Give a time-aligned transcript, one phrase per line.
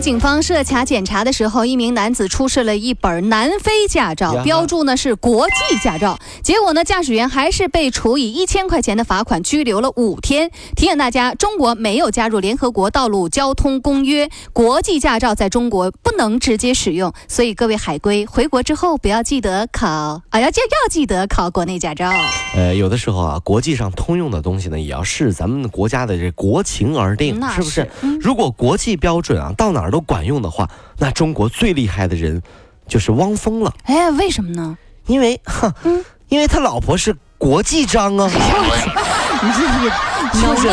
[0.00, 6.18] 警方设卡检查的时候，一名男子出示了一本南非驾照，标注呢是国际驾照。
[6.42, 10.50] 结果呢，驾驶员还是被处以一千块钱的罚款，拘留了五天。
[10.74, 19.86] 提醒大家，中国没有加入联合国道路交通公约，国际驾照在中国不能直接使用，所以各位海归回国之后不要记得考
[20.30, 22.10] 啊，要记要记得考国内驾照。
[22.54, 27.90] 呃，有的时候啊，国际上通用的东西呢，也要视咱们国家的这国情而定，那是不是是？
[28.02, 30.68] 嗯如果国际标准啊，到哪儿都管用的话，
[30.98, 32.42] 那中国最厉害的人
[32.88, 34.76] 就是汪峰了，哎，为什么呢？
[35.06, 36.04] 因为，哼，嗯？
[36.28, 38.30] 因为他老婆是国际章啊，
[39.42, 39.90] 你这也
[40.40, 40.72] 是不是？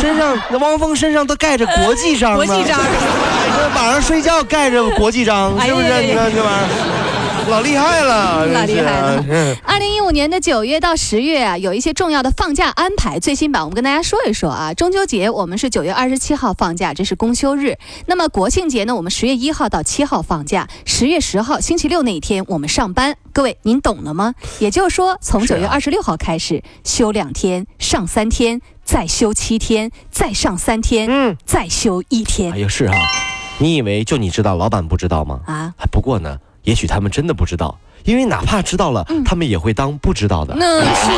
[0.00, 2.78] 身上那汪峰身上都盖着国际章呢，国际章。
[3.56, 6.02] 这 晚上睡觉盖着国际章，是不是？
[6.02, 6.66] 你看这玩意儿，
[7.48, 9.24] 老厉害了， 老厉害了
[9.64, 13.18] 二零一五年的九月到十月啊，有一些重要的放假安排。
[13.18, 14.74] 最新版我们跟大家说一说啊。
[14.74, 17.78] 中秋节我们是九月二十七号放假，这是公休日。
[18.06, 23.16] 那么国庆节呢，我们十月一号到七号放假，十月十号星期六那一天我们上班。
[23.32, 24.34] 各位您懂了吗？
[24.58, 32.92] 也就是说，从九月二十六号开始休两天，上三天，再休七天，再上三天，嗯，再休一天哎呀，是啊，
[33.58, 35.40] 你以为就你知道，老板不知道吗？
[35.46, 35.72] 啊。
[35.78, 40.54] 哎，不过呢，也许他们真的不知道，因为哪怕知道了，他们也会当不知道的。
[40.56, 41.10] 那是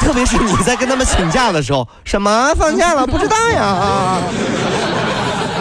[0.00, 3.62] 特别是你在跟他们请假的时候，什么放假了不知道呀？
[3.62, 4.22] 啊，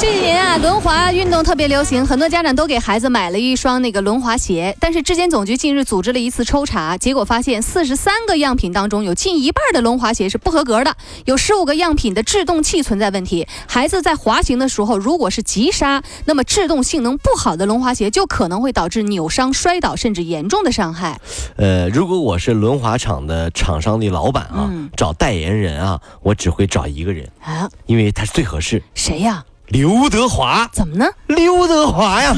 [0.00, 4.74] 这几年啊，轮滑运动特别流行，很多家长都给孩子买了一双那个轮滑鞋。
[4.80, 13.46] 但是质检总局近日组织了一次抽查，结果发现四十三个样品当中，有近一半的轮滑鞋是不合格的，有十五个样品的制动器存在问题。
[13.68, 21.20] 孩子在滑行的时候，如果是急刹，那么制动性能不好的轮滑鞋就可能会导致扭伤、摔倒，甚至严重的伤害。
[21.56, 29.44] 呃，如果我是轮滑厂的厂商的老板啊，嗯找代言人啊，我只会找一个人，啊，因为他是最合适，谁呀？
[29.70, 30.68] 刘德华。
[30.72, 31.06] 怎么呢？
[31.28, 32.34] 刘德华呀，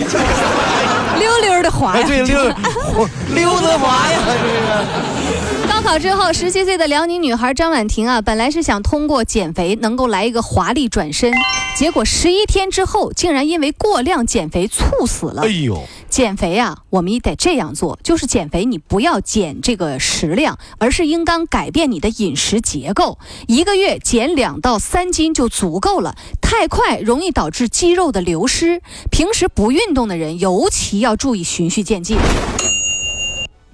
[1.18, 2.06] 溜溜的滑哎，呀！
[2.06, 2.44] 对，刘
[3.34, 4.18] 刘 德华呀，
[5.68, 11.32] 高考之后，十七岁的辽宁女孩张婉婷啊，本来是想通过减肥能够来一个华丽转身，
[11.74, 15.48] 结果十一天之后，竟然因为过量减肥猝死了哎。
[15.48, 15.82] 呦，
[16.12, 23.18] 减肥啊，我们也得这样做，就是减肥你不要减这个食量，而是应当改变你的饮食结构，
[23.48, 26.14] 一个月减两到三斤就足够了。
[26.42, 32.18] 太快容易导致肌肉的流失，平时不运动的人尤其要注意循序渐进。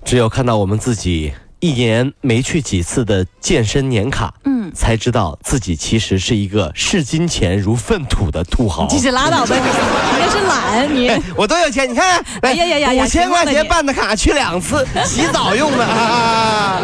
[0.04, 8.86] 只有看到我们自己一年没去几次的健身年卡，嗯，才知道自己其实是一个视金钱如粪土的土豪。
[8.98, 11.10] 是拉倒吧，你那是懒你。
[11.36, 16.80] 我多有钱，你看，哎呀呀呀呀五千块钱办的卡去两次，洗澡用的啊。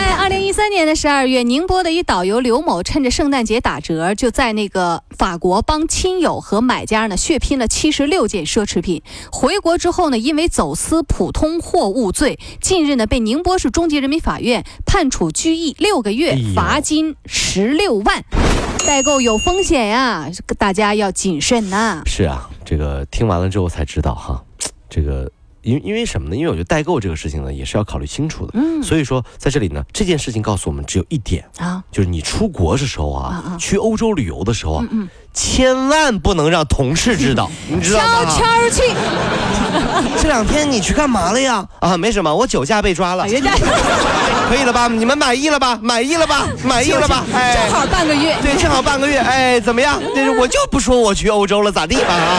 [0.00, 9.02] 在二零一三年的十二月，宁波的一导游刘某趁着圣诞节打折，就在那个法国帮亲友和买家呢血拼了七十六件奢侈品。
[9.30, 18.24] 回国之后呢，因为走私普通货物罪，近日呢被宁波市中级人民法院判处拘役六个月罚金十六万。
[18.86, 22.02] 代购有风险呀，大家要谨慎呐。
[22.06, 24.42] 是啊，这个听完了之后才知道哈，
[24.88, 25.30] 这个
[25.62, 26.36] 因因为什么呢？
[26.36, 28.52] 因为我觉得代购这个事情呢，也是要考虑清楚的。
[28.54, 38.24] 嗯所以说，在这里呢，这件事情告诉我们只有一点，啊，就是你出国的时候啊，啊啊去欧洲旅游的时候啊，嗯千万不能让同事知道， 你知道吗？
[38.30, 38.82] 悄去，
[40.20, 41.66] 这两天你去干嘛了呀？
[41.80, 43.52] 啊，没什么，我酒驾被抓了，人家
[44.48, 44.88] 可以了吧？
[44.88, 45.78] 你们满意了吧？
[45.82, 46.48] 满意了吧？
[46.64, 47.24] 满意了吧？
[47.34, 48.36] 哎，正好半个月。
[48.42, 50.00] 对，正好半个月，哎，怎么样？
[50.38, 52.38] 我就不说我去欧洲了，咋地吧啊？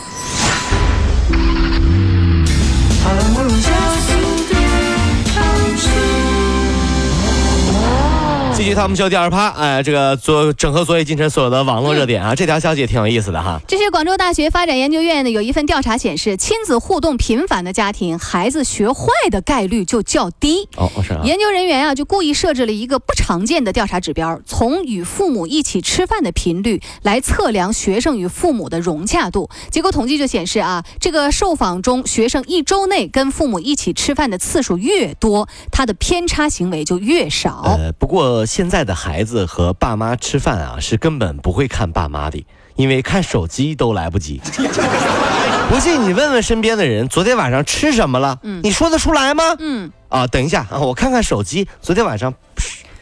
[8.61, 13.59] 继续他们秀第二趴，哎，这个做整合作业进程所有的网络热点啊，这条消息也挺有意思的哈。
[13.67, 20.69] 这是广州大学发展研究院的有一份调查显示，亲子互动频繁的家庭，孩子学坏的概率就较低。
[20.77, 21.21] 哦，是啊。
[21.23, 29.49] 研究人员啊，就故意设置了一个不常见的调查指标，从与父母一起吃饭的频率来测量学生与父母的融洽度。
[29.71, 37.63] 结果统计就显示啊，这个受访中学生一周内跟父母一起吃饭的次数越多，他的偏差行为就越少。
[37.65, 38.45] 呃，不过。
[38.51, 42.45] 现在的孩子和爸妈吃饭啊，是根本不会看爸妈的，
[42.75, 44.41] 因为看手机都来不及。
[45.71, 48.37] 不信你问问身边的人，昨天晚上吃什么了？
[48.43, 49.55] 嗯，你说得出来吗？
[49.57, 52.33] 嗯，啊，等一下啊，我看看手机，昨天晚上。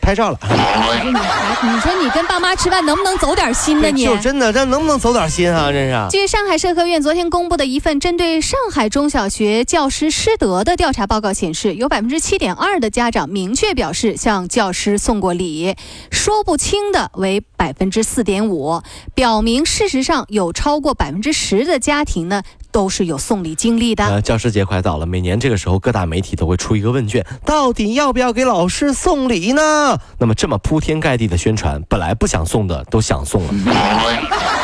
[0.10, 0.40] 拍照了。
[0.42, 3.92] 你说你，你说你跟爸妈吃饭能不能走点心呢？
[3.92, 5.72] 你就真的这能不能走点心啊？
[5.72, 6.08] 真是。
[6.10, 15.76] 据上海社科院昨天公布的一份针对上海中小学教师师德的调查报告显示，有百分之七点二的家长明确表示向教师送过礼，
[16.10, 18.82] 说不清的为百分之四点五，
[19.14, 22.42] 表明事实上有超过百分之十的家庭呢。
[22.72, 24.06] 都是有送礼经历的。
[24.06, 29.98] 呃，教师节快到了，每年这个时候，各大媒体都会出一个问卷，到底要不要给老师送礼呢？
[30.18, 33.50] 那么这么铺天盖地的宣传，本来不想送的都想送了，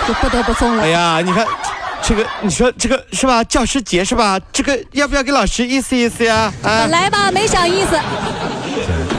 [0.08, 0.84] 就不得不送了。
[0.84, 1.46] 哎呀，你看，
[2.02, 3.44] 这个你说这个是吧？
[3.44, 4.40] 教师节是吧？
[4.54, 6.54] 这个要不要给老师意思意思呀？
[6.64, 8.00] 啊，本来吧没啥意思。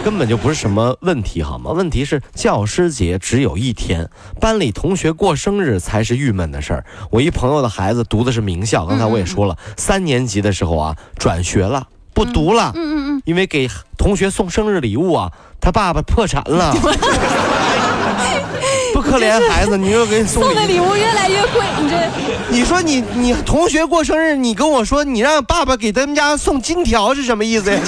[0.07, 1.73] 根本就不是什么问题，好吗？
[1.73, 4.09] 问题是教师节只有一天，
[4.41, 6.85] 班里同学过生日才是郁闷的事儿。
[7.11, 12.71] 我一朋友的孩子读的是名校，刚才我也说了，三年级的时候啊转学了，不读了。
[12.77, 13.23] 嗯嗯嗯。
[13.25, 13.69] 因为给
[13.99, 16.73] 同学送生日礼物啊，他爸爸破产了。
[18.95, 21.97] 不可怜孩子，你又给你送的礼物越来越贵，你这。
[22.49, 27.81] 你说你你同学过生日，你跟我说你让爸爸给他们家送金条是什么意思呀？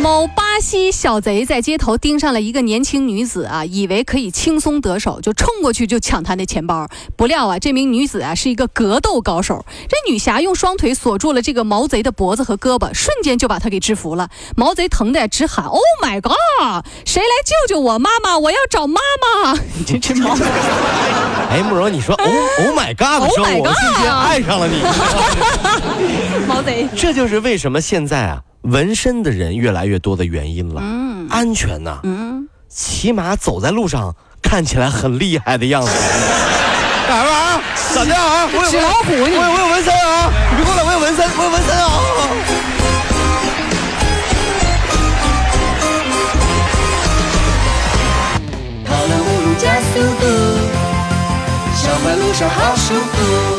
[0.00, 6.88] 某巴西小贼在街头盯上了一个年轻女子啊，以为可以轻松得手，就冲过去就抢她的钱包。
[7.16, 14.30] 不料啊，这名女子啊是一个格斗高手，这女侠用双腿锁住了这个毛贼的脖子和胳膊，瞬间就把他给制服了。
[14.56, 16.86] 毛贼疼的直喊：“Oh my god！
[17.04, 18.38] 谁来救救我妈妈？
[18.38, 19.00] 我要找妈
[19.44, 20.36] 妈！”这这毛。
[21.50, 24.80] 哎，慕容，你说 “Oh Oh my god” 的时候，我瞬间爱上了你。
[26.46, 28.42] 毛贼，这就是为什么现在啊。
[28.62, 35.90] 纹身的人越来越多的原因了，嗯，安全呐，嗯，起码走在路上看起来很厉害的样子。
[37.08, 37.62] 干啥啊？
[37.94, 38.46] 咋的啊？
[38.52, 40.30] 我有老虎，我有我有纹身啊！
[40.50, 41.86] 你别过来，我有纹身，我有纹身啊！
[48.84, 50.22] 跑了五路加速度，
[51.74, 53.57] 上班路上好舒服。